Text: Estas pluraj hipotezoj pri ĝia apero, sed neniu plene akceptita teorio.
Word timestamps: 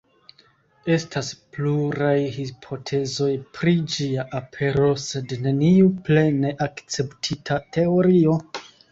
Estas 0.91 1.27
pluraj 1.55 2.13
hipotezoj 2.37 3.27
pri 3.57 3.73
ĝia 3.95 4.25
apero, 4.39 4.87
sed 5.03 5.35
neniu 5.43 5.91
plene 6.07 6.55
akceptita 6.67 7.59
teorio. 7.77 8.35